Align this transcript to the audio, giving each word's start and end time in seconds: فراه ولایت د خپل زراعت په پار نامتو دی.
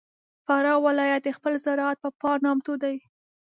فراه 0.45 0.77
ولایت 0.87 1.21
د 1.25 1.29
خپل 1.37 1.53
زراعت 1.65 1.97
په 2.03 2.09
پار 2.21 2.37
نامتو 2.45 2.73
دی. 2.83 2.95